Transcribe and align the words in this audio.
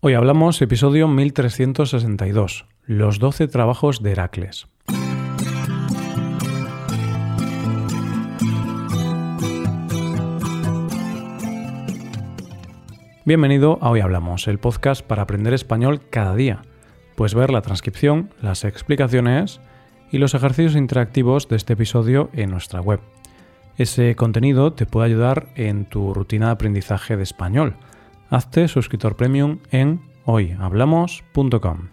Hoy 0.00 0.14
hablamos 0.14 0.62
episodio 0.62 1.08
1362, 1.08 2.66
los 2.86 3.18
12 3.18 3.48
trabajos 3.48 4.00
de 4.00 4.12
Heracles. 4.12 4.68
Bienvenido 13.24 13.80
a 13.80 13.90
Hoy 13.90 13.98
Hablamos, 13.98 14.46
el 14.46 14.60
podcast 14.60 15.04
para 15.04 15.22
aprender 15.22 15.52
español 15.52 16.00
cada 16.08 16.36
día. 16.36 16.62
Puedes 17.16 17.34
ver 17.34 17.50
la 17.50 17.62
transcripción, 17.62 18.32
las 18.40 18.62
explicaciones 18.62 19.60
y 20.12 20.18
los 20.18 20.32
ejercicios 20.34 20.76
interactivos 20.76 21.48
de 21.48 21.56
este 21.56 21.72
episodio 21.72 22.30
en 22.34 22.50
nuestra 22.50 22.80
web. 22.80 23.00
Ese 23.76 24.14
contenido 24.14 24.72
te 24.74 24.86
puede 24.86 25.06
ayudar 25.06 25.48
en 25.56 25.86
tu 25.86 26.14
rutina 26.14 26.46
de 26.46 26.52
aprendizaje 26.52 27.16
de 27.16 27.24
español 27.24 27.74
hazte 28.30 28.68
suscriptor 28.68 29.16
premium 29.16 29.58
en 29.70 30.00
hoyhablamos.com. 30.24 31.88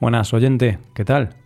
Buenas 0.00 0.32
oyente, 0.32 0.78
¿qué 0.94 1.04
tal? 1.04 1.36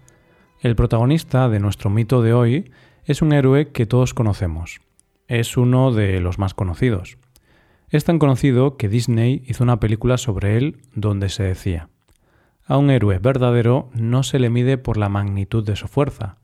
El 0.61 0.77
protagonista 0.77 1.49
de 1.49 1.59
nuestro 1.59 1.91
mito 1.91 2.23
de 2.23 2.33
hoy 2.33 2.71
es 3.05 3.23
un 3.23 3.33
héroe 3.33 3.73
que 3.73 3.87
todos 3.87 4.15
conocemos. 4.15 4.81
Es 5.27 5.57
uno 5.57 5.93
de 5.93 6.21
los 6.21 6.39
más 6.39 6.55
conocidos. 6.55 7.19
Es 7.89 8.05
tan 8.05 8.19
conocido 8.19 8.77
que 8.77 8.89
Disney 8.89 9.43
hizo 9.47 9.65
una 9.65 9.81
película 9.81 10.17
sobre 10.17 10.57
él 10.57 10.81
donde 10.95 11.29
se 11.29 11.43
decía, 11.43 11.89
a 12.67 12.77
un 12.77 12.91
héroe 12.91 13.19
verdadero 13.19 13.91
no 13.95 14.23
se 14.23 14.39
le 14.39 14.49
mide 14.49 14.79
por 14.79 14.97
la 14.97 15.09
magnitud 15.09 15.65
de 15.65 15.75
su 15.75 15.89
fuerza, 15.89 16.37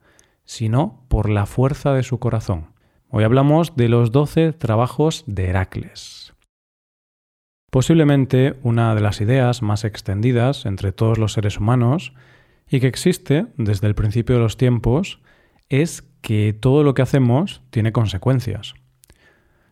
sino 0.44 1.04
por 1.06 1.28
la 1.28 1.46
fuerza 1.46 1.92
de 1.92 2.02
su 2.02 2.18
corazón. 2.18 2.72
Hoy 3.10 3.22
hablamos 3.22 3.76
de 3.76 3.88
los 3.88 4.10
doce 4.10 4.52
trabajos 4.52 5.22
de 5.28 5.46
Heracles. 5.46 6.35
Posiblemente 7.70 8.54
una 8.62 8.94
de 8.94 9.00
las 9.00 9.20
ideas 9.20 9.62
más 9.62 9.84
extendidas 9.84 10.66
entre 10.66 10.92
todos 10.92 11.18
los 11.18 11.32
seres 11.32 11.58
humanos 11.58 12.12
y 12.68 12.80
que 12.80 12.86
existe 12.86 13.46
desde 13.56 13.86
el 13.86 13.94
principio 13.94 14.36
de 14.36 14.42
los 14.42 14.56
tiempos 14.56 15.20
es 15.68 16.04
que 16.20 16.52
todo 16.52 16.82
lo 16.82 16.94
que 16.94 17.02
hacemos 17.02 17.62
tiene 17.70 17.92
consecuencias. 17.92 18.74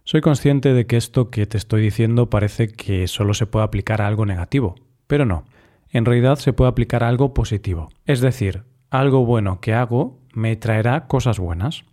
Soy 0.04 0.20
consciente 0.20 0.74
de 0.74 0.86
que 0.86 0.96
esto 0.96 1.30
que 1.30 1.46
te 1.46 1.56
estoy 1.56 1.80
diciendo 1.80 2.28
parece 2.28 2.68
que 2.68 3.08
solo 3.08 3.32
se 3.32 3.46
puede 3.46 3.64
aplicar 3.64 4.02
a 4.02 4.06
algo 4.06 4.26
negativo, 4.26 4.74
pero 5.06 5.24
no. 5.24 5.44
En 5.88 6.04
realidad 6.04 6.36
se 6.36 6.52
puede 6.52 6.70
aplicar 6.70 7.04
a 7.04 7.08
algo 7.08 7.32
positivo. 7.32 7.88
Es 8.04 8.20
decir, 8.20 8.64
algo 8.90 9.24
bueno 9.24 9.60
que 9.60 9.72
hago 9.72 10.20
me 10.34 10.56
traerá 10.56 11.06
cosas 11.06 11.38
buenas. 11.38 11.84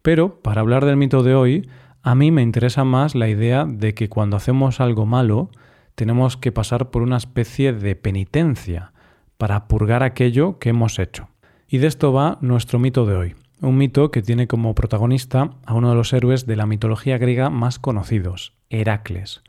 Pero, 0.00 0.40
para 0.40 0.60
hablar 0.60 0.84
del 0.86 0.96
mito 0.96 1.22
de 1.22 1.34
hoy, 1.34 1.68
a 2.02 2.14
mí 2.14 2.30
me 2.30 2.42
interesa 2.42 2.84
más 2.84 3.14
la 3.14 3.28
idea 3.28 3.64
de 3.64 3.94
que 3.94 4.08
cuando 4.08 4.36
hacemos 4.36 4.80
algo 4.80 5.06
malo 5.06 5.50
tenemos 5.94 6.36
que 6.36 6.52
pasar 6.52 6.90
por 6.90 7.02
una 7.02 7.16
especie 7.16 7.72
de 7.72 7.96
penitencia 7.96 8.92
para 9.36 9.66
purgar 9.68 10.02
aquello 10.02 10.58
que 10.58 10.70
hemos 10.70 10.98
hecho. 10.98 11.28
Y 11.68 11.78
de 11.78 11.86
esto 11.86 12.12
va 12.12 12.38
nuestro 12.40 12.78
mito 12.78 13.04
de 13.04 13.16
hoy. 13.16 13.34
Un 13.60 13.76
mito 13.76 14.10
que 14.10 14.22
tiene 14.22 14.46
como 14.46 14.74
protagonista 14.74 15.50
a 15.66 15.74
uno 15.74 15.90
de 15.90 15.96
los 15.96 16.12
héroes 16.12 16.46
de 16.46 16.56
la 16.56 16.66
mitología 16.66 17.18
griega 17.18 17.50
más 17.50 17.78
conocidos, 17.78 18.54
Heracles, 18.70 19.42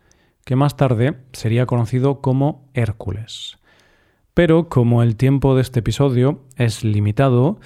que 0.43 0.55
más 0.55 0.75
tarde 0.75 1.17
sería 1.31 1.67
conocido 1.67 2.21
como 2.21 2.67
Hércules. 2.73 3.59
Pero 4.33 4.69
como 4.69 5.03
el 5.03 5.15
tiempo 5.15 5.55
de 5.55 5.61
este 5.61 5.81
episodio 5.81 6.41
es 6.55 6.83
limitado 6.83 7.59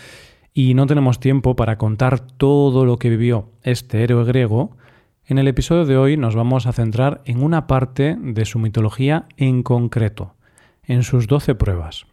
y 0.53 0.73
no 0.75 0.85
tenemos 0.85 1.19
tiempo 1.19 1.55
para 1.55 1.77
contar 1.77 2.19
todo 2.19 2.85
lo 2.85 2.97
que 2.97 3.09
vivió 3.09 3.49
este 3.63 4.03
héroe 4.03 4.23
griego, 4.25 4.77
en 5.25 5.37
el 5.37 5.47
episodio 5.47 5.85
de 5.85 5.97
hoy 5.97 6.17
nos 6.17 6.35
vamos 6.35 6.67
a 6.67 6.73
centrar 6.73 7.21
en 7.25 7.43
una 7.43 7.65
parte 7.65 8.17
de 8.19 8.45
su 8.45 8.59
mitología 8.59 9.25
en 9.37 9.63
concreto, 9.63 10.35
en 10.83 11.03
sus 11.03 11.27
doce 11.27 11.55
pruebas. 11.55 12.05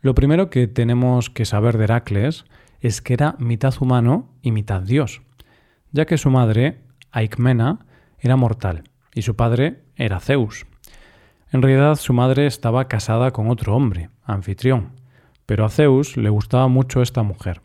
Lo 0.00 0.14
primero 0.14 0.50
que 0.50 0.68
tenemos 0.68 1.30
que 1.30 1.44
saber 1.44 1.78
de 1.78 1.84
Heracles 1.84 2.44
es 2.80 3.02
que 3.02 3.14
era 3.14 3.34
mitad 3.38 3.74
humano 3.80 4.28
y 4.42 4.52
mitad 4.52 4.82
dios, 4.82 5.22
ya 5.90 6.04
que 6.04 6.18
su 6.18 6.30
madre, 6.30 6.80
Aikmena, 7.10 7.86
era 8.20 8.36
mortal 8.36 8.84
y 9.14 9.22
su 9.22 9.34
padre 9.34 9.82
era 9.96 10.20
Zeus. 10.20 10.66
En 11.50 11.62
realidad 11.62 11.96
su 11.96 12.12
madre 12.12 12.46
estaba 12.46 12.86
casada 12.88 13.32
con 13.32 13.50
otro 13.50 13.74
hombre, 13.74 14.10
Anfitrión, 14.22 14.92
pero 15.48 15.64
a 15.64 15.70
Zeus 15.70 16.18
le 16.18 16.28
gustaba 16.28 16.68
mucho 16.68 17.00
esta 17.00 17.22
mujer. 17.22 17.62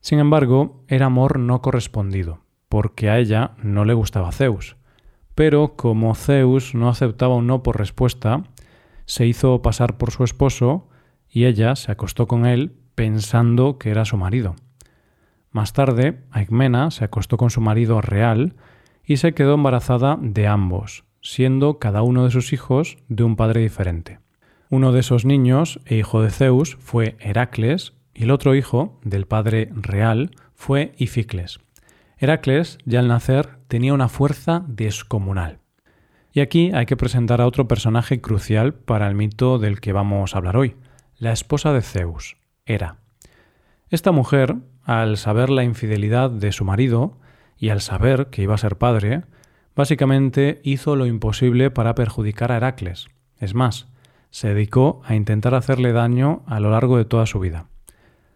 Sin 0.00 0.20
embargo, 0.20 0.84
era 0.86 1.06
amor 1.06 1.40
no 1.40 1.60
correspondido, 1.60 2.44
porque 2.68 3.10
a 3.10 3.18
ella 3.18 3.56
no 3.60 3.84
le 3.84 3.94
gustaba 3.94 4.30
Zeus. 4.30 4.76
Pero 5.34 5.74
como 5.74 6.14
Zeus 6.14 6.72
no 6.72 6.88
aceptaba 6.88 7.34
un 7.34 7.48
no 7.48 7.64
por 7.64 7.78
respuesta, 7.78 8.44
se 9.06 9.26
hizo 9.26 9.60
pasar 9.60 9.98
por 9.98 10.12
su 10.12 10.22
esposo 10.22 10.88
y 11.28 11.46
ella 11.46 11.74
se 11.74 11.90
acostó 11.90 12.28
con 12.28 12.46
él 12.46 12.76
pensando 12.94 13.76
que 13.76 13.90
era 13.90 14.04
su 14.04 14.16
marido. 14.16 14.54
Más 15.50 15.72
tarde, 15.72 16.22
Aigmena 16.30 16.92
se 16.92 17.04
acostó 17.04 17.38
con 17.38 17.50
su 17.50 17.60
marido 17.60 18.02
real 18.02 18.54
y 19.04 19.16
se 19.16 19.34
quedó 19.34 19.54
embarazada 19.54 20.16
de 20.20 20.46
ambos, 20.46 21.02
siendo 21.20 21.80
cada 21.80 22.02
uno 22.02 22.22
de 22.22 22.30
sus 22.30 22.52
hijos 22.52 22.98
de 23.08 23.24
un 23.24 23.34
padre 23.34 23.62
diferente. 23.62 24.20
Uno 24.74 24.90
de 24.90 24.98
esos 24.98 25.24
niños 25.24 25.78
e 25.86 25.94
hijo 25.94 26.20
de 26.20 26.32
Zeus 26.32 26.76
fue 26.80 27.16
Heracles 27.20 27.92
y 28.12 28.24
el 28.24 28.32
otro 28.32 28.56
hijo 28.56 28.98
del 29.04 29.24
padre 29.24 29.70
real 29.72 30.32
fue 30.52 30.94
Ificles. 30.98 31.60
Heracles, 32.18 32.78
ya 32.84 32.98
al 32.98 33.06
nacer, 33.06 33.50
tenía 33.68 33.94
una 33.94 34.08
fuerza 34.08 34.64
descomunal. 34.66 35.60
Y 36.32 36.40
aquí 36.40 36.72
hay 36.74 36.86
que 36.86 36.96
presentar 36.96 37.40
a 37.40 37.46
otro 37.46 37.68
personaje 37.68 38.20
crucial 38.20 38.74
para 38.74 39.06
el 39.06 39.14
mito 39.14 39.60
del 39.60 39.80
que 39.80 39.92
vamos 39.92 40.34
a 40.34 40.38
hablar 40.38 40.56
hoy, 40.56 40.74
la 41.18 41.30
esposa 41.30 41.72
de 41.72 41.82
Zeus, 41.82 42.36
Hera. 42.66 42.96
Esta 43.90 44.10
mujer, 44.10 44.56
al 44.82 45.18
saber 45.18 45.50
la 45.50 45.62
infidelidad 45.62 46.30
de 46.30 46.50
su 46.50 46.64
marido 46.64 47.20
y 47.56 47.68
al 47.68 47.80
saber 47.80 48.26
que 48.26 48.42
iba 48.42 48.54
a 48.54 48.58
ser 48.58 48.76
padre, 48.76 49.22
básicamente 49.76 50.60
hizo 50.64 50.96
lo 50.96 51.06
imposible 51.06 51.70
para 51.70 51.94
perjudicar 51.94 52.50
a 52.50 52.56
Heracles. 52.56 53.06
Es 53.38 53.54
más, 53.54 53.93
se 54.34 54.48
dedicó 54.48 55.00
a 55.04 55.14
intentar 55.14 55.54
hacerle 55.54 55.92
daño 55.92 56.42
a 56.46 56.58
lo 56.58 56.72
largo 56.72 56.98
de 56.98 57.04
toda 57.04 57.24
su 57.24 57.38
vida. 57.38 57.68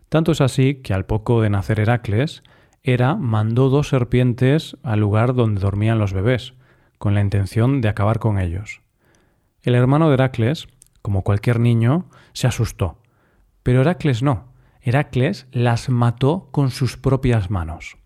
Tanto 0.09 0.31
es 0.31 0.41
así 0.41 0.77
que 0.77 0.95
al 0.95 1.07
poco 1.07 1.43
de 1.43 1.51
nacer 1.51 1.81
Heracles, 1.81 2.45
Hera 2.85 3.17
mandó 3.17 3.69
dos 3.69 3.89
serpientes 3.89 4.77
al 4.85 5.01
lugar 5.01 5.35
donde 5.35 5.61
dormían 5.61 5.99
los 5.99 6.13
bebés, 6.13 6.55
con 6.99 7.17
la 7.17 7.21
intención 7.21 7.81
de 7.81 7.89
acabar 7.89 8.21
con 8.21 8.39
ellos. 8.39 8.81
El 9.61 9.75
hermano 9.75 10.07
de 10.07 10.15
Heracles, 10.15 10.69
como 11.03 11.25
cualquier 11.25 11.59
niño, 11.59 12.05
se 12.33 12.47
asustó. 12.47 13.03
Pero 13.65 13.81
Heracles 13.81 14.23
no. 14.23 14.53
Heracles 14.81 15.49
las 15.51 15.89
mató 15.89 16.47
con 16.53 16.71
sus 16.71 16.97
propias 16.97 17.51
manos. 17.51 17.97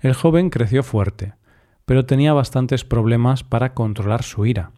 El 0.00 0.12
joven 0.12 0.50
creció 0.50 0.82
fuerte, 0.82 1.32
pero 1.86 2.04
tenía 2.04 2.34
bastantes 2.34 2.84
problemas 2.84 3.44
para 3.44 3.72
controlar 3.72 4.22
su 4.22 4.44
ira, 4.44 4.72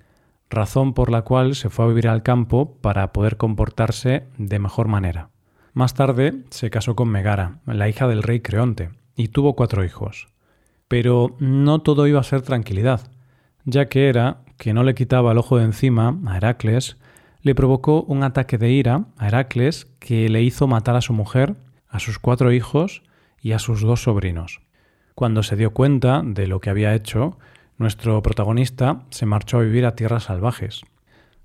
razón 0.50 0.92
por 0.92 1.10
la 1.10 1.22
cual 1.22 1.54
se 1.54 1.70
fue 1.70 1.84
a 1.84 1.88
vivir 1.88 2.08
al 2.08 2.22
campo 2.22 2.76
para 2.80 3.12
poder 3.12 3.36
comportarse 3.36 4.24
de 4.36 4.58
mejor 4.58 4.88
manera. 4.88 5.30
Más 5.72 5.94
tarde 5.94 6.42
se 6.50 6.70
casó 6.70 6.96
con 6.96 7.08
Megara, 7.08 7.60
la 7.64 7.88
hija 7.88 8.08
del 8.08 8.24
rey 8.24 8.40
Creonte, 8.40 8.90
y 9.14 9.28
tuvo 9.28 9.54
cuatro 9.54 9.84
hijos. 9.84 10.28
Pero 10.88 11.36
no 11.38 11.80
todo 11.80 12.08
iba 12.08 12.18
a 12.18 12.24
ser 12.24 12.42
tranquilidad, 12.42 13.10
ya 13.64 13.86
que 13.86 14.08
era 14.08 14.38
que 14.58 14.74
no 14.74 14.82
le 14.82 14.94
quitaba 14.94 15.32
el 15.32 15.38
ojo 15.38 15.58
de 15.58 15.64
encima 15.64 16.18
a 16.26 16.36
Heracles, 16.36 16.96
le 17.42 17.54
provocó 17.54 18.02
un 18.02 18.24
ataque 18.24 18.58
de 18.58 18.70
ira 18.70 19.06
a 19.16 19.28
Heracles 19.28 19.86
que 20.00 20.28
le 20.28 20.42
hizo 20.42 20.66
matar 20.66 20.96
a 20.96 21.00
su 21.00 21.12
mujer, 21.12 21.56
a 21.88 22.00
sus 22.00 22.18
cuatro 22.18 22.52
hijos 22.52 23.02
y 23.40 23.52
a 23.52 23.58
sus 23.58 23.80
dos 23.80 24.02
sobrinos. 24.02 24.60
Cuando 25.14 25.42
se 25.42 25.56
dio 25.56 25.72
cuenta 25.72 26.22
de 26.24 26.46
lo 26.46 26.60
que 26.60 26.70
había 26.70 26.94
hecho, 26.94 27.38
nuestro 27.80 28.22
protagonista 28.22 29.04
se 29.08 29.24
marchó 29.24 29.56
a 29.56 29.62
vivir 29.62 29.86
a 29.86 29.96
tierras 29.96 30.24
salvajes. 30.24 30.82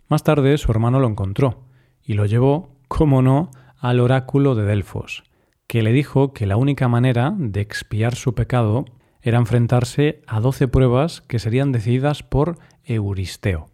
Más 0.09 0.21
tarde 0.21 0.57
su 0.57 0.69
hermano 0.69 0.99
lo 0.99 1.07
encontró 1.07 1.63
y 2.03 2.15
lo 2.15 2.25
llevó, 2.25 2.75
como 2.89 3.21
no, 3.21 3.51
al 3.79 4.01
oráculo 4.01 4.53
de 4.53 4.65
Delfos, 4.65 5.23
que 5.65 5.81
le 5.81 5.93
dijo 5.93 6.33
que 6.33 6.45
la 6.45 6.57
única 6.57 6.89
manera 6.89 7.33
de 7.37 7.61
expiar 7.61 8.15
su 8.15 8.35
pecado 8.35 8.83
era 9.21 9.37
enfrentarse 9.37 10.21
a 10.27 10.41
doce 10.41 10.67
pruebas 10.67 11.21
que 11.21 11.39
serían 11.39 11.71
decididas 11.71 12.21
por 12.21 12.57
Euristeo. 12.83 13.69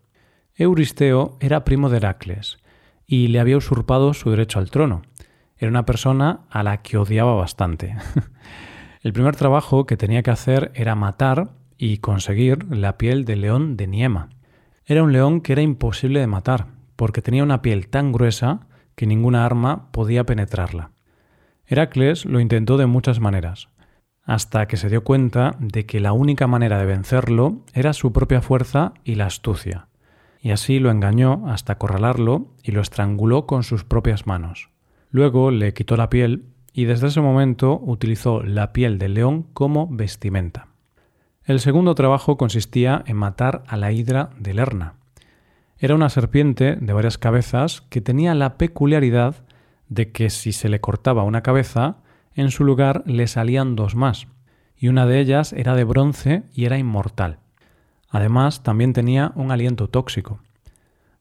Euristeo 0.56 1.38
era 1.40 1.64
primo 1.64 1.90
de 1.90 1.98
Heracles 1.98 2.60
y 3.08 3.30
le 3.30 3.40
había 3.40 3.58
usurpado 3.58 4.14
su 4.14 4.30
derecho 4.30 4.60
al 4.60 4.70
trono. 4.70 5.02
Era 5.58 5.72
una 5.72 5.88
persona 5.88 6.42
a 6.52 6.62
la 6.62 6.84
que 6.84 7.00
odiaba 7.00 7.34
bastante. 7.34 7.96
El 9.02 9.14
primer 9.14 9.36
trabajo 9.36 9.88
que 9.88 9.98
tenía 9.98 10.22
que 10.22 10.30
hacer 10.30 10.72
era 10.76 10.94
matar 10.94 11.60
y 11.82 11.98
conseguir 11.98 12.68
la 12.70 13.00
piel 13.00 13.26
del 13.26 13.42
león 13.42 13.76
de 13.76 13.88
Niema. 13.88 14.30
Era 14.86 15.02
un 15.02 15.12
león 15.12 15.42
que 15.42 15.54
era 15.54 15.64
imposible 15.64 16.20
de 16.20 16.28
matar, 16.28 16.68
porque 16.96 17.24
tenía 17.24 17.42
una 17.42 17.64
piel 17.64 17.88
tan 17.88 18.12
gruesa 18.12 18.68
que 18.94 19.08
ninguna 19.08 19.48
arma 19.48 19.92
podía 19.92 20.24
penetrarla. 20.24 20.92
Heracles 21.66 22.26
lo 22.26 22.40
intentó 22.40 22.78
de 22.78 22.86
muchas 22.86 23.20
maneras, 23.20 23.70
hasta 24.22 24.68
que 24.68 24.78
se 24.78 24.90
dio 24.90 25.04
cuenta 25.04 25.56
de 25.60 25.88
que 25.88 26.00
la 26.00 26.14
única 26.14 26.46
manera 26.46 26.78
de 26.78 26.86
vencerlo 26.86 27.66
era 27.74 27.94
su 27.94 28.14
propia 28.14 28.44
fuerza 28.44 28.94
y 29.04 29.16
la 29.16 29.26
astucia. 29.26 29.88
y 30.40 30.52
así 30.52 30.80
lo 30.80 30.92
engañó 30.92 31.48
hasta 31.48 31.74
acorralarlo 31.74 32.48
y 32.64 32.74
lo 32.74 32.82
estranguló 32.82 33.48
con 33.48 33.64
sus 33.64 33.84
propias 33.84 34.28
manos. 34.28 34.70
Luego 35.10 35.50
le 35.50 35.74
quitó 35.74 35.98
la 35.98 36.10
piel 36.10 36.46
y 36.74 36.86
desde 36.86 37.08
ese 37.08 37.22
momento 37.22 37.80
utilizó 37.80 38.44
la 38.44 38.72
piel 38.72 39.00
del 39.00 39.16
león 39.16 39.48
como 39.54 39.88
vestimenta. 39.88 40.71
El 41.52 41.60
segundo 41.60 41.96
trabajo 41.96 42.38
consistía 42.38 43.04
en 43.08 43.18
matar 43.18 43.66
a 43.68 43.76
la 43.76 43.92
hidra 43.92 44.30
de 44.40 44.54
Lerna. 44.54 44.94
Era 45.80 45.96
una 45.96 46.08
serpiente 46.08 46.78
de 46.78 46.94
varias 46.94 47.18
cabezas 47.18 47.82
que 47.90 48.00
tenía 48.00 48.34
la 48.36 48.58
peculiaridad 48.58 49.36
de 49.90 50.14
que 50.14 50.30
si 50.30 50.54
se 50.54 50.70
le 50.70 50.80
cortaba 50.80 51.24
una 51.24 51.44
cabeza, 51.44 51.98
en 52.36 52.52
su 52.52 52.64
lugar 52.64 53.04
le 53.06 53.28
salían 53.28 53.76
dos 53.76 53.96
más, 53.96 54.28
y 54.78 54.88
una 54.88 55.06
de 55.06 55.20
ellas 55.20 55.52
era 55.52 55.76
de 55.76 55.84
bronce 55.84 56.44
y 56.54 56.64
era 56.64 56.78
inmortal. 56.78 57.40
Además, 58.08 58.64
también 58.64 58.94
tenía 58.94 59.34
un 59.36 59.52
aliento 59.52 59.90
tóxico. 59.90 60.40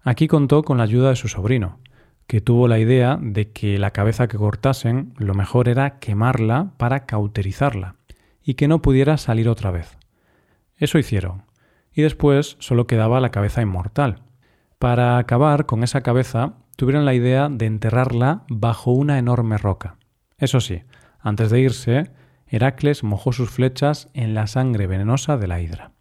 Aquí 0.01 0.29
contó 0.29 0.63
con 0.63 0.79
la 0.79 0.85
ayuda 0.85 1.09
de 1.09 1.17
su 1.17 1.27
sobrino, 1.27 1.81
que 2.29 2.41
tuvo 2.41 2.69
la 2.69 2.79
idea 2.79 3.19
de 3.21 3.51
que 3.51 3.81
la 3.81 3.91
cabeza 3.91 4.29
que 4.29 4.39
cortasen 4.39 5.13
lo 5.17 5.35
mejor 5.35 5.69
era 5.69 5.99
quemarla 5.99 6.71
para 6.77 7.05
cauterizarla 7.05 7.97
y 8.45 8.55
que 8.55 8.69
no 8.69 8.81
pudiera 8.81 9.17
salir 9.17 9.49
otra 9.49 9.73
vez. 9.73 9.99
Eso 10.81 10.99
hicieron, 10.99 11.45
y 11.93 12.03
después 12.03 12.57
solo 12.59 12.89
quedaba 12.89 13.21
la 13.21 13.31
cabeza 13.31 13.63
inmortal. 13.63 14.23
Para 14.81 15.19
acabar 15.19 15.67
con 15.67 15.85
esa 15.85 16.01
cabeza, 16.01 16.55
tuvieron 16.75 17.05
la 17.05 17.15
idea 17.15 17.49
de 17.49 17.67
enterrarla 17.67 18.43
bajo 18.49 18.91
una 18.91 19.17
enorme 19.17 19.57
roca. 19.57 19.99
Eso 20.37 20.59
sí, 20.59 20.83
antes 21.21 21.51
de 21.51 21.61
irse, 21.61 22.11
Heracles 22.49 23.05
mojó 23.05 23.33
sus 23.33 23.51
flechas 23.51 24.09
en 24.13 24.35
la 24.35 24.49
sangre 24.49 24.89
venenosa 24.89 25.37
de 25.37 25.47
la 25.47 25.61
hidra. 25.61 25.93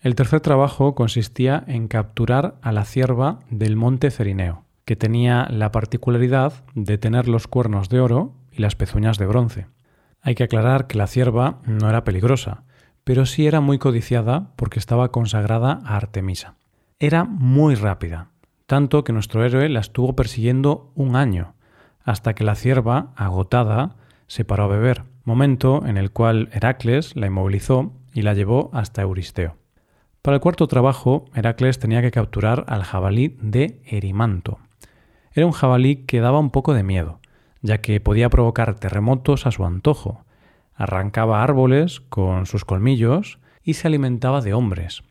El 0.00 0.16
tercer 0.16 0.40
trabajo 0.40 0.96
consistía 0.96 1.62
en 1.68 1.86
capturar 1.86 2.56
a 2.62 2.72
la 2.72 2.84
cierva 2.84 3.38
del 3.48 3.76
monte 3.76 4.10
Cerineo 4.10 4.64
que 4.84 4.96
tenía 4.96 5.46
la 5.50 5.72
particularidad 5.72 6.52
de 6.74 6.98
tener 6.98 7.28
los 7.28 7.46
cuernos 7.46 7.88
de 7.88 8.00
oro 8.00 8.34
y 8.52 8.60
las 8.60 8.76
pezuñas 8.76 9.18
de 9.18 9.26
bronce. 9.26 9.66
Hay 10.20 10.34
que 10.34 10.44
aclarar 10.44 10.86
que 10.86 10.98
la 10.98 11.06
cierva 11.06 11.60
no 11.66 11.88
era 11.88 12.04
peligrosa, 12.04 12.64
pero 13.04 13.26
sí 13.26 13.46
era 13.46 13.60
muy 13.60 13.78
codiciada 13.78 14.50
porque 14.56 14.78
estaba 14.78 15.10
consagrada 15.10 15.80
a 15.84 15.96
Artemisa. 15.96 16.54
Era 16.98 17.24
muy 17.24 17.74
rápida, 17.74 18.28
tanto 18.66 19.04
que 19.04 19.12
nuestro 19.12 19.44
héroe 19.44 19.68
la 19.68 19.80
estuvo 19.80 20.16
persiguiendo 20.16 20.90
un 20.94 21.16
año, 21.16 21.54
hasta 22.02 22.34
que 22.34 22.44
la 22.44 22.54
cierva, 22.54 23.12
agotada, 23.16 23.96
se 24.26 24.44
paró 24.44 24.64
a 24.64 24.68
beber, 24.68 25.04
momento 25.24 25.86
en 25.86 25.96
el 25.96 26.10
cual 26.10 26.48
Heracles 26.52 27.16
la 27.16 27.26
inmovilizó 27.26 27.92
y 28.12 28.22
la 28.22 28.34
llevó 28.34 28.70
hasta 28.72 29.02
Euristeo. 29.02 29.56
Para 30.22 30.36
el 30.36 30.40
cuarto 30.40 30.66
trabajo, 30.66 31.26
Heracles 31.34 31.78
tenía 31.78 32.00
que 32.00 32.10
capturar 32.10 32.64
al 32.68 32.82
jabalí 32.82 33.36
de 33.40 33.82
Erimanto, 33.84 34.58
era 35.34 35.46
un 35.46 35.52
jabalí 35.52 35.96
que 35.96 36.20
daba 36.20 36.38
un 36.38 36.50
poco 36.50 36.74
de 36.74 36.84
miedo, 36.84 37.18
ya 37.60 37.78
que 37.78 38.00
podía 38.00 38.30
provocar 38.30 38.76
terremotos 38.76 39.46
a 39.46 39.50
su 39.50 39.64
antojo, 39.64 40.24
arrancaba 40.74 41.42
árboles 41.42 42.00
con 42.00 42.46
sus 42.46 42.64
colmillos 42.64 43.38
y 43.62 43.74
se 43.74 43.88
alimentaba 43.88 44.40
de 44.40 44.54
hombres. 44.54 45.02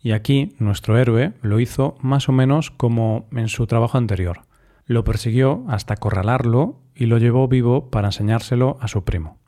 Y 0.00 0.12
aquí 0.12 0.54
nuestro 0.58 0.96
héroe 0.96 1.32
lo 1.42 1.60
hizo 1.60 1.96
más 2.00 2.28
o 2.28 2.32
menos 2.32 2.70
como 2.70 3.26
en 3.32 3.48
su 3.48 3.66
trabajo 3.66 3.98
anterior. 3.98 4.42
Lo 4.86 5.04
persiguió 5.04 5.64
hasta 5.68 5.94
acorralarlo 5.94 6.80
y 6.94 7.06
lo 7.06 7.18
llevó 7.18 7.48
vivo 7.48 7.90
para 7.90 8.08
enseñárselo 8.08 8.78
a 8.80 8.88
su 8.88 9.04
primo. 9.04 9.38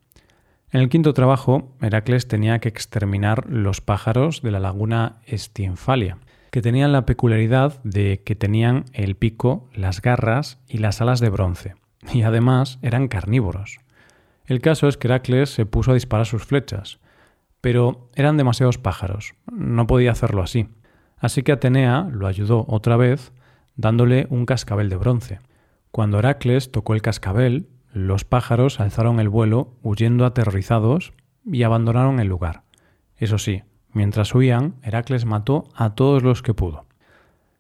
En 0.72 0.80
el 0.80 0.88
quinto 0.88 1.14
trabajo, 1.14 1.72
Heracles 1.80 2.28
tenía 2.28 2.60
que 2.60 2.68
exterminar 2.68 3.46
los 3.48 3.80
pájaros 3.80 4.40
de 4.42 4.52
la 4.52 4.60
laguna 4.60 5.16
Estinfalia, 5.26 6.18
que 6.50 6.62
tenían 6.62 6.92
la 6.92 7.06
peculiaridad 7.06 7.82
de 7.82 8.22
que 8.24 8.36
tenían 8.36 8.84
el 8.92 9.16
pico, 9.16 9.68
las 9.74 10.00
garras 10.00 10.60
y 10.68 10.78
las 10.78 11.00
alas 11.00 11.18
de 11.20 11.30
bronce, 11.30 11.74
y 12.12 12.22
además 12.22 12.78
eran 12.82 13.08
carnívoros. 13.08 13.78
El 14.50 14.60
caso 14.60 14.88
es 14.88 14.96
que 14.96 15.06
Heracles 15.06 15.50
se 15.50 15.64
puso 15.64 15.92
a 15.92 15.94
disparar 15.94 16.26
sus 16.26 16.44
flechas, 16.44 16.98
pero 17.60 18.10
eran 18.16 18.36
demasiados 18.36 18.78
pájaros, 18.78 19.34
no 19.52 19.86
podía 19.86 20.10
hacerlo 20.10 20.42
así. 20.42 20.66
Así 21.18 21.44
que 21.44 21.52
Atenea 21.52 22.08
lo 22.10 22.26
ayudó 22.26 22.64
otra 22.66 22.96
vez 22.96 23.32
dándole 23.76 24.26
un 24.28 24.46
cascabel 24.46 24.88
de 24.88 24.96
bronce. 24.96 25.38
Cuando 25.92 26.18
Heracles 26.18 26.72
tocó 26.72 26.94
el 26.94 27.02
cascabel, 27.02 27.68
los 27.92 28.24
pájaros 28.24 28.80
alzaron 28.80 29.20
el 29.20 29.28
vuelo 29.28 29.76
huyendo 29.82 30.26
aterrorizados 30.26 31.12
y 31.46 31.62
abandonaron 31.62 32.18
el 32.18 32.26
lugar. 32.26 32.64
Eso 33.16 33.38
sí, 33.38 33.62
Mientras 33.92 34.34
huían, 34.34 34.76
Heracles 34.82 35.24
mató 35.24 35.64
a 35.74 35.94
todos 35.94 36.22
los 36.22 36.42
que 36.42 36.54
pudo. 36.54 36.86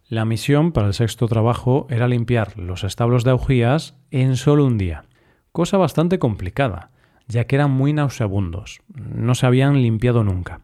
La 0.08 0.24
misión 0.24 0.72
para 0.72 0.88
el 0.88 0.94
sexto 0.94 1.26
trabajo 1.26 1.86
era 1.90 2.08
limpiar 2.08 2.58
los 2.58 2.84
establos 2.84 3.24
de 3.24 3.30
Augías 3.30 3.96
en 4.10 4.36
solo 4.36 4.64
un 4.64 4.78
día, 4.78 5.04
cosa 5.52 5.76
bastante 5.76 6.18
complicada, 6.18 6.90
ya 7.26 7.44
que 7.44 7.56
eran 7.56 7.70
muy 7.70 7.92
nauseabundos, 7.92 8.80
no 8.94 9.34
se 9.34 9.46
habían 9.46 9.82
limpiado 9.82 10.24
nunca. 10.24 10.60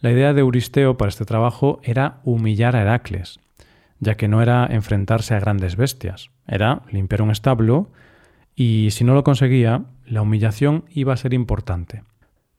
La 0.00 0.12
idea 0.12 0.32
de 0.32 0.40
Euristeo 0.40 0.96
para 0.96 1.08
este 1.08 1.24
trabajo 1.24 1.80
era 1.82 2.20
humillar 2.24 2.76
a 2.76 2.82
Heracles, 2.82 3.40
ya 3.98 4.16
que 4.16 4.28
no 4.28 4.42
era 4.42 4.66
enfrentarse 4.70 5.34
a 5.34 5.40
grandes 5.40 5.76
bestias, 5.76 6.30
era 6.46 6.82
limpiar 6.90 7.22
un 7.22 7.30
establo 7.30 7.90
y 8.54 8.90
si 8.90 9.04
no 9.04 9.14
lo 9.14 9.24
conseguía, 9.24 9.84
la 10.04 10.22
humillación 10.22 10.84
iba 10.90 11.12
a 11.12 11.16
ser 11.16 11.34
importante. 11.34 12.02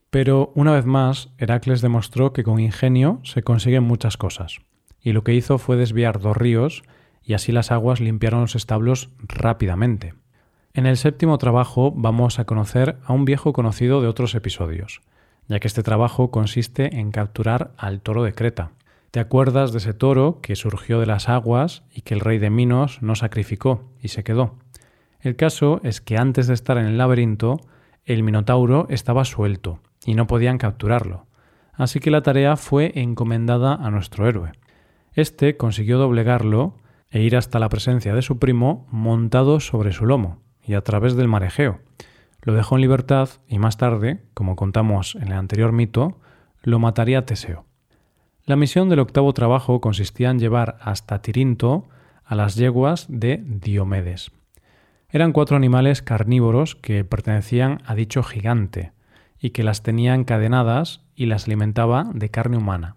Pero 0.09 0.51
una 0.55 0.71
vez 0.71 0.85
más, 0.85 1.29
Heracles 1.37 1.81
demostró 1.81 2.33
que 2.33 2.43
con 2.43 2.59
ingenio 2.59 3.19
se 3.23 3.43
consiguen 3.43 3.83
muchas 3.83 4.17
cosas, 4.17 4.59
y 5.01 5.13
lo 5.13 5.23
que 5.23 5.33
hizo 5.33 5.57
fue 5.57 5.77
desviar 5.77 6.19
dos 6.19 6.35
ríos 6.35 6.83
y 7.23 7.33
así 7.33 7.51
las 7.51 7.71
aguas 7.71 7.99
limpiaron 7.99 8.41
los 8.41 8.55
establos 8.55 9.09
rápidamente. 9.19 10.13
En 10.71 10.85
el 10.85 10.97
séptimo 10.97 11.39
trabajo 11.39 11.91
vamos 11.95 12.37
a 12.37 12.45
conocer 12.45 12.97
a 13.03 13.13
un 13.13 13.25
viejo 13.25 13.53
conocido 13.53 14.01
de 14.01 14.07
otros 14.07 14.35
episodios, 14.35 15.01
ya 15.47 15.59
que 15.59 15.67
este 15.67 15.81
trabajo 15.81 16.29
consiste 16.29 16.99
en 16.99 17.11
capturar 17.11 17.71
al 17.75 18.01
toro 18.01 18.23
de 18.23 18.33
Creta. 18.33 18.73
¿Te 19.09 19.19
acuerdas 19.19 19.71
de 19.71 19.79
ese 19.79 19.95
toro 19.95 20.41
que 20.41 20.55
surgió 20.55 20.99
de 20.99 21.07
las 21.07 21.27
aguas 21.27 21.83
y 21.91 22.01
que 22.01 22.13
el 22.13 22.19
rey 22.19 22.37
de 22.37 22.51
Minos 22.51 23.01
no 23.01 23.15
sacrificó 23.15 23.89
y 23.99 24.09
se 24.09 24.23
quedó? 24.23 24.57
El 25.21 25.35
caso 25.35 25.81
es 25.83 26.01
que 26.01 26.17
antes 26.17 26.45
de 26.45 26.53
estar 26.53 26.77
en 26.77 26.85
el 26.85 26.99
laberinto, 26.99 27.59
el 28.05 28.21
Minotauro 28.21 28.85
estaba 28.89 29.25
suelto 29.25 29.79
y 30.05 30.13
no 30.13 30.27
podían 30.27 30.59
capturarlo, 30.59 31.25
así 31.73 31.99
que 31.99 32.11
la 32.11 32.21
tarea 32.21 32.57
fue 32.57 32.91
encomendada 32.93 33.73
a 33.73 33.89
nuestro 33.89 34.27
héroe. 34.27 34.51
Este 35.13 35.57
consiguió 35.57 35.97
doblegarlo 35.97 36.75
e 37.09 37.21
ir 37.21 37.35
hasta 37.35 37.57
la 37.57 37.69
presencia 37.69 38.13
de 38.13 38.21
su 38.21 38.37
primo 38.37 38.87
montado 38.91 39.59
sobre 39.59 39.93
su 39.93 40.05
lomo 40.05 40.37
y 40.69 40.75
a 40.75 40.81
través 40.81 41.15
del 41.15 41.27
marejeo. 41.27 41.79
Lo 42.43 42.53
dejó 42.53 42.75
en 42.75 42.81
libertad 42.81 43.27
y 43.47 43.57
más 43.57 43.77
tarde, 43.77 44.23
como 44.35 44.55
contamos 44.55 45.15
en 45.15 45.29
el 45.29 45.33
anterior 45.33 45.71
mito, 45.71 46.19
lo 46.61 46.77
mataría 46.77 47.25
Teseo. 47.25 47.65
La 48.45 48.55
misión 48.55 48.87
del 48.87 48.99
octavo 48.99 49.33
trabajo 49.33 49.81
consistía 49.81 50.29
en 50.29 50.37
llevar 50.37 50.77
hasta 50.79 51.23
Tirinto 51.23 51.89
a 52.23 52.35
las 52.35 52.53
yeguas 52.55 53.07
de 53.09 53.41
Diomedes. 53.43 54.31
Eran 55.09 55.31
cuatro 55.31 55.57
animales 55.57 56.03
carnívoros 56.03 56.75
que 56.75 57.03
pertenecían 57.03 57.81
a 57.87 57.95
dicho 57.95 58.21
gigante, 58.21 58.91
y 59.39 59.49
que 59.49 59.63
las 59.63 59.81
tenía 59.81 60.13
encadenadas 60.13 61.01
y 61.15 61.25
las 61.25 61.45
alimentaba 61.45 62.11
de 62.13 62.29
carne 62.29 62.57
humana. 62.57 62.95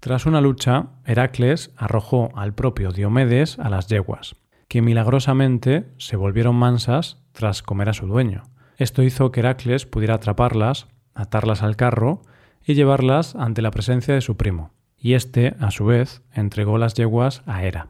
Tras 0.00 0.26
una 0.26 0.40
lucha, 0.40 0.88
Heracles 1.04 1.70
arrojó 1.76 2.30
al 2.34 2.52
propio 2.52 2.90
Diomedes 2.90 3.60
a 3.60 3.68
las 3.68 3.86
yeguas, 3.86 4.34
que 4.72 4.80
milagrosamente 4.80 5.84
se 5.98 6.16
volvieron 6.16 6.56
mansas 6.56 7.18
tras 7.32 7.62
comer 7.62 7.90
a 7.90 7.92
su 7.92 8.06
dueño. 8.06 8.44
Esto 8.78 9.02
hizo 9.02 9.30
que 9.30 9.40
Heracles 9.40 9.84
pudiera 9.84 10.14
atraparlas, 10.14 10.88
atarlas 11.12 11.62
al 11.62 11.76
carro 11.76 12.22
y 12.64 12.72
llevarlas 12.72 13.36
ante 13.36 13.60
la 13.60 13.70
presencia 13.70 14.14
de 14.14 14.22
su 14.22 14.38
primo, 14.38 14.72
y 14.96 15.12
éste, 15.12 15.56
a 15.60 15.70
su 15.70 15.84
vez, 15.84 16.22
entregó 16.32 16.78
las 16.78 16.94
yeguas 16.94 17.42
a 17.44 17.62
Hera. 17.62 17.88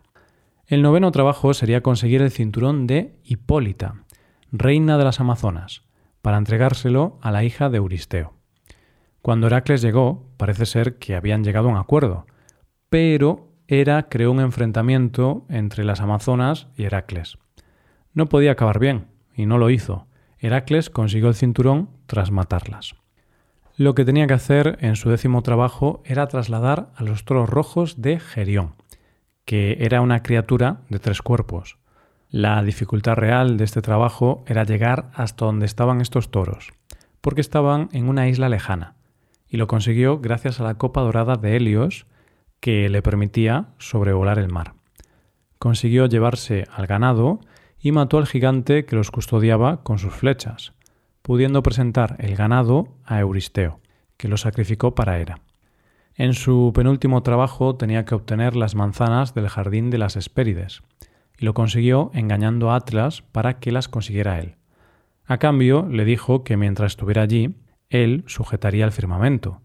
El 0.66 0.82
noveno 0.82 1.12
trabajo 1.12 1.54
sería 1.54 1.84
conseguir 1.84 2.20
el 2.20 2.32
cinturón 2.32 2.88
de 2.88 3.14
Hipólita, 3.22 4.02
reina 4.50 4.98
de 4.98 5.04
las 5.04 5.20
Amazonas, 5.20 5.84
para 6.20 6.36
entregárselo 6.36 7.20
a 7.22 7.30
la 7.30 7.44
hija 7.44 7.70
de 7.70 7.76
Euristeo. 7.76 8.34
Cuando 9.20 9.46
Heracles 9.46 9.82
llegó, 9.82 10.26
parece 10.36 10.66
ser 10.66 10.98
que 10.98 11.14
habían 11.14 11.44
llegado 11.44 11.68
a 11.68 11.70
un 11.70 11.78
acuerdo, 11.78 12.26
pero 12.88 13.51
Hera 13.80 14.08
creó 14.08 14.30
un 14.32 14.40
enfrentamiento 14.40 15.44
entre 15.48 15.84
las 15.84 16.00
Amazonas 16.00 16.68
y 16.76 16.84
Heracles. 16.84 17.38
No 18.14 18.28
podía 18.28 18.52
acabar 18.52 18.78
bien, 18.78 19.06
y 19.34 19.46
no 19.46 19.58
lo 19.58 19.70
hizo. 19.70 20.06
Heracles 20.38 20.90
consiguió 20.90 21.28
el 21.28 21.34
cinturón 21.34 21.90
tras 22.06 22.30
matarlas. 22.30 22.94
Lo 23.76 23.94
que 23.94 24.04
tenía 24.04 24.26
que 24.26 24.34
hacer 24.34 24.78
en 24.80 24.96
su 24.96 25.08
décimo 25.08 25.42
trabajo 25.42 26.02
era 26.04 26.28
trasladar 26.28 26.90
a 26.94 27.02
los 27.02 27.24
toros 27.24 27.48
rojos 27.48 28.02
de 28.02 28.20
Gerión, 28.20 28.74
que 29.44 29.78
era 29.80 30.00
una 30.00 30.22
criatura 30.22 30.82
de 30.90 30.98
tres 30.98 31.22
cuerpos, 31.22 31.78
la 32.32 32.62
dificultad 32.62 33.16
real 33.16 33.58
de 33.58 33.64
este 33.64 33.82
trabajo 33.82 34.42
era 34.46 34.64
llegar 34.64 35.10
hasta 35.12 35.44
donde 35.44 35.66
estaban 35.66 36.00
estos 36.00 36.30
toros, 36.30 36.72
porque 37.20 37.42
estaban 37.42 37.90
en 37.92 38.08
una 38.08 38.26
isla 38.26 38.48
lejana, 38.48 38.96
y 39.50 39.58
lo 39.58 39.66
consiguió 39.66 40.18
gracias 40.18 40.58
a 40.58 40.64
la 40.64 40.78
copa 40.78 41.02
dorada 41.02 41.36
de 41.36 41.56
Helios, 41.56 42.06
que 42.62 42.88
le 42.88 43.02
permitía 43.02 43.70
sobrevolar 43.78 44.38
el 44.38 44.48
mar. 44.48 44.74
Consiguió 45.58 46.06
llevarse 46.06 46.64
al 46.72 46.86
ganado 46.86 47.40
y 47.80 47.90
mató 47.90 48.18
al 48.18 48.28
gigante 48.28 48.84
que 48.84 48.94
los 48.94 49.10
custodiaba 49.10 49.82
con 49.82 49.98
sus 49.98 50.14
flechas, 50.14 50.72
pudiendo 51.22 51.64
presentar 51.64 52.14
el 52.20 52.36
ganado 52.36 52.86
a 53.04 53.18
Euristeo, 53.18 53.80
que 54.16 54.28
lo 54.28 54.36
sacrificó 54.36 54.94
para 54.94 55.18
Hera. 55.18 55.40
En 56.14 56.34
su 56.34 56.70
penúltimo 56.72 57.24
trabajo 57.24 57.74
tenía 57.74 58.04
que 58.04 58.14
obtener 58.14 58.54
las 58.54 58.76
manzanas 58.76 59.34
del 59.34 59.48
jardín 59.48 59.90
de 59.90 59.98
las 59.98 60.14
Hespérides, 60.14 60.82
y 61.36 61.44
lo 61.44 61.54
consiguió 61.54 62.12
engañando 62.14 62.70
a 62.70 62.76
Atlas 62.76 63.22
para 63.22 63.58
que 63.58 63.72
las 63.72 63.88
consiguiera 63.88 64.38
él. 64.38 64.54
A 65.24 65.38
cambio, 65.38 65.88
le 65.90 66.04
dijo 66.04 66.44
que 66.44 66.56
mientras 66.56 66.92
estuviera 66.92 67.22
allí, 67.22 67.56
él 67.90 68.22
sujetaría 68.28 68.84
el 68.84 68.92
firmamento. 68.92 69.62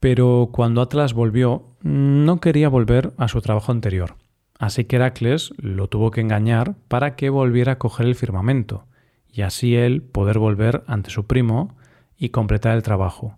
Pero 0.00 0.48
cuando 0.50 0.80
Atlas 0.80 1.12
volvió, 1.12 1.76
no 1.82 2.40
quería 2.40 2.70
volver 2.70 3.12
a 3.18 3.28
su 3.28 3.42
trabajo 3.42 3.70
anterior, 3.70 4.16
así 4.58 4.84
que 4.84 4.96
Heracles 4.96 5.52
lo 5.58 5.88
tuvo 5.88 6.10
que 6.10 6.22
engañar 6.22 6.74
para 6.88 7.16
que 7.16 7.28
volviera 7.28 7.72
a 7.72 7.78
coger 7.78 8.06
el 8.06 8.14
firmamento, 8.14 8.86
y 9.30 9.42
así 9.42 9.76
él 9.76 10.02
poder 10.02 10.38
volver 10.38 10.82
ante 10.86 11.10
su 11.10 11.26
primo 11.26 11.76
y 12.16 12.30
completar 12.30 12.74
el 12.76 12.82
trabajo. 12.82 13.36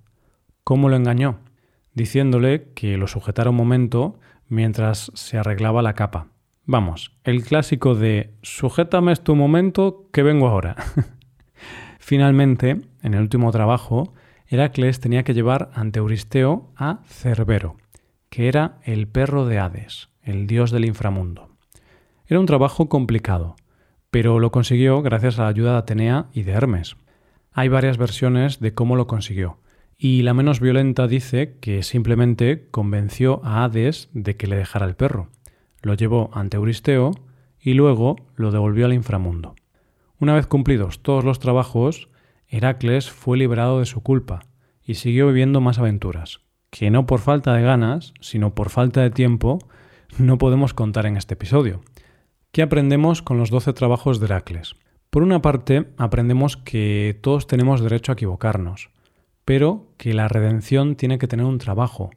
¿Cómo 0.63 0.89
lo 0.89 0.97
engañó? 0.97 1.41
Diciéndole 1.95 2.73
que 2.75 2.97
lo 2.97 3.09
sujetara 3.09 3.51
un 3.51 3.57
momento 3.57 4.21
mientras 4.49 5.11
se 5.15 5.39
arreglaba 5.39 5.83
la 5.83 5.95
capa. 5.95 6.29
Vamos, 6.65 7.19
el 7.25 7.43
clásico 7.43 7.97
de 7.97 8.35
sujétame 8.43 9.13
este 9.13 9.33
momento 9.33 10.09
que 10.13 10.23
vengo 10.23 10.47
ahora. 10.47 10.77
Finalmente, 11.99 12.81
en 13.03 13.15
el 13.15 13.21
último 13.21 13.51
trabajo, 13.51 14.15
Heracles 14.53 15.01
tenía 15.01 15.23
que 15.23 15.33
llevar 15.33 15.71
ante 15.73 15.99
Euristeo 15.99 16.69
a 16.77 17.01
Cerbero, 17.07 17.79
que 18.29 18.49
era 18.49 18.81
el 18.85 19.09
perro 19.09 19.47
de 19.47 19.59
Hades, 19.59 20.11
el 20.23 20.47
dios 20.47 20.71
del 20.71 20.85
inframundo. 20.85 21.57
Era 22.27 22.39
un 22.39 22.45
trabajo 22.45 22.91
complicado, 22.91 23.57
pero 24.11 24.41
lo 24.41 24.53
consiguió 24.53 25.01
gracias 25.01 25.39
a 25.39 25.45
la 25.45 25.49
ayuda 25.49 25.73
de 25.73 25.79
Atenea 25.79 26.27
y 26.35 26.43
de 26.43 26.53
Hermes. 26.53 26.97
Hay 27.51 27.69
varias 27.69 27.97
versiones 27.97 28.61
de 28.61 28.75
cómo 28.75 28.95
lo 28.95 29.07
consiguió, 29.07 29.57
y 29.97 30.21
la 30.21 30.35
menos 30.35 30.61
violenta 30.61 31.09
dice 31.09 31.57
que 31.63 31.83
simplemente 31.83 32.69
convenció 32.71 33.41
a 33.45 33.65
Hades 33.65 34.11
de 34.13 34.37
que 34.37 34.49
le 34.49 34.57
dejara 34.57 34.85
el 34.85 34.97
perro. 34.97 35.31
Lo 35.81 35.95
llevó 35.95 36.31
ante 36.35 36.59
Euristeo 36.59 37.13
y 37.59 37.73
luego 37.73 38.17
lo 38.37 38.51
devolvió 38.51 38.85
al 38.85 38.93
inframundo. 38.93 39.55
Una 40.19 40.35
vez 40.35 40.47
cumplidos 40.47 41.03
todos 41.03 41.25
los 41.25 41.39
trabajos, 41.39 42.11
Heracles 42.53 43.11
fue 43.11 43.39
liberado 43.39 43.79
de 43.79 43.87
su 43.87 44.03
culpa 44.03 44.41
y 44.85 44.95
siguió 44.97 45.27
viviendo 45.27 45.63
más 45.63 45.79
aventuras, 45.79 46.41
que 46.69 46.91
no 46.91 47.07
por 47.07 47.21
falta 47.21 47.55
de 47.55 47.63
ganas, 47.63 48.13
sino 48.21 48.55
por 48.55 48.69
falta 48.69 49.01
de 49.01 49.09
tiempo, 49.09 49.59
no 50.19 50.37
podemos 50.37 50.75
contar 50.75 51.07
en 51.07 51.17
este 51.17 51.33
episodio. 51.33 51.81
¿Qué 52.51 52.61
aprendemos 52.61 53.23
con 53.23 53.39
los 53.39 53.49
doce 53.49 53.73
trabajos 53.73 54.21
de 54.21 54.27
Heracles? 54.27 54.77
Por 55.09 55.23
una 55.23 55.41
parte, 55.41 55.89
aprendemos 55.97 56.59
que 56.59 57.19
todos 57.23 57.47
tenemos 57.47 57.81
derecho 57.81 58.13
a 58.13 58.17
equivocarnos, 58.17 58.91
pero 59.47 59.87
que 59.97 60.13
la 60.13 60.29
redención 60.29 60.95
tiene 60.95 61.17
que 61.17 61.29
tener 61.29 61.47
un 61.47 61.57
trabajo. 61.57 62.11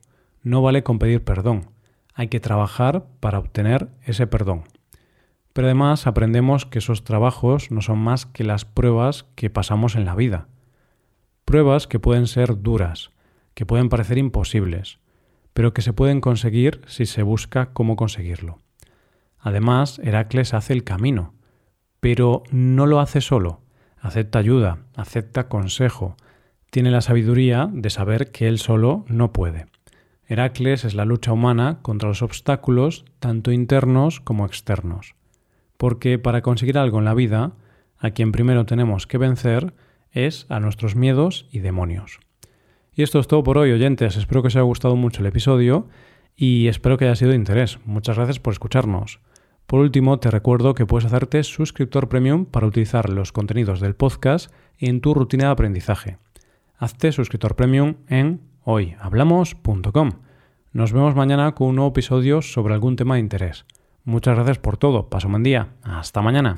No 0.43 0.61
vale 0.61 0.83
con 0.83 0.99
pedir 0.99 1.23
perdón. 1.23 1.69
Hay 2.13 2.27
que 2.27 2.41
trabajar 2.41 3.05
para 3.21 3.39
obtener 3.39 3.87
ese 4.03 4.27
perdón. 4.27 4.65
Pero 5.55 5.69
además 5.69 6.05
aprendemos 6.05 6.65
que 6.65 6.79
esos 6.79 7.05
trabajos 7.05 7.71
no 7.71 7.79
son 7.79 7.97
más 7.97 8.25
que 8.25 8.43
las 8.43 8.65
pruebas 8.65 9.25
que 9.35 9.49
pasamos 9.49 9.95
en 9.95 10.03
la 10.03 10.13
vida. 10.13 10.49
Pruebas 11.45 11.87
que 11.87 11.97
pueden 11.97 12.27
ser 12.27 12.61
duras, 12.61 13.11
que 13.53 13.65
pueden 13.65 13.87
parecer 13.87 14.17
imposibles, 14.17 14.99
pero 15.53 15.73
que 15.73 15.81
se 15.81 15.93
pueden 15.93 16.19
conseguir 16.19 16.81
si 16.87 17.05
se 17.05 17.23
busca 17.23 17.67
cómo 17.71 17.95
conseguirlo. 17.95 18.59
Además, 19.39 20.01
Heracles 20.03 20.53
hace 20.53 20.73
el 20.73 20.83
camino, 20.83 21.35
pero 22.01 22.43
no 22.51 22.85
lo 22.85 22.99
hace 22.99 23.21
solo, 23.21 23.61
acepta 23.97 24.39
ayuda, 24.39 24.79
acepta 24.93 25.47
consejo, 25.47 26.17
tiene 26.69 26.91
la 26.91 26.99
sabiduría 26.99 27.69
de 27.71 27.89
saber 27.89 28.33
que 28.33 28.49
él 28.49 28.59
solo 28.59 29.05
no 29.07 29.31
puede. 29.31 29.67
Heracles 30.27 30.83
es 30.83 30.95
la 30.95 31.05
lucha 31.05 31.31
humana 31.31 31.79
contra 31.81 32.09
los 32.09 32.23
obstáculos 32.23 33.05
tanto 33.19 33.53
internos 33.53 34.19
como 34.19 34.45
externos 34.45 35.15
porque 35.77 36.19
para 36.19 36.41
conseguir 36.41 36.77
algo 36.77 36.99
en 36.99 37.05
la 37.05 37.13
vida, 37.13 37.53
a 37.97 38.11
quien 38.11 38.31
primero 38.31 38.65
tenemos 38.65 39.07
que 39.07 39.17
vencer 39.17 39.73
es 40.11 40.45
a 40.49 40.59
nuestros 40.59 40.95
miedos 40.95 41.47
y 41.51 41.59
demonios. 41.59 42.19
Y 42.93 43.03
esto 43.03 43.19
es 43.19 43.27
todo 43.27 43.43
por 43.43 43.57
hoy, 43.57 43.71
oyentes. 43.71 44.15
Espero 44.15 44.41
que 44.41 44.47
os 44.47 44.55
haya 44.55 44.63
gustado 44.63 44.95
mucho 44.95 45.21
el 45.21 45.27
episodio 45.27 45.87
y 46.35 46.67
espero 46.67 46.97
que 46.97 47.05
haya 47.05 47.15
sido 47.15 47.31
de 47.31 47.37
interés. 47.37 47.79
Muchas 47.85 48.15
gracias 48.15 48.39
por 48.39 48.53
escucharnos. 48.53 49.19
Por 49.67 49.79
último, 49.79 50.19
te 50.19 50.31
recuerdo 50.31 50.75
que 50.75 50.85
puedes 50.85 51.05
hacerte 51.05 51.43
suscriptor 51.43 52.07
premium 52.07 52.45
para 52.45 52.67
utilizar 52.67 53.09
los 53.09 53.31
contenidos 53.31 53.79
del 53.79 53.95
podcast 53.95 54.53
en 54.77 55.01
tu 55.01 55.13
rutina 55.13 55.45
de 55.45 55.51
aprendizaje. 55.51 56.17
Hazte 56.77 57.11
suscriptor 57.11 57.55
premium 57.55 57.95
en 58.07 58.41
hoyhablamos.com. 58.63 60.11
Nos 60.71 60.93
vemos 60.93 61.15
mañana 61.15 61.53
con 61.55 61.69
un 61.69 61.75
nuevo 61.75 61.89
episodio 61.89 62.41
sobre 62.41 62.73
algún 62.73 62.95
tema 62.95 63.15
de 63.15 63.21
interés. 63.21 63.65
Muchas 64.05 64.35
gracias 64.35 64.59
por 64.59 64.77
todo. 64.77 65.09
Paso 65.09 65.27
un 65.27 65.33
buen 65.33 65.43
día. 65.43 65.69
Hasta 65.83 66.21
mañana. 66.21 66.55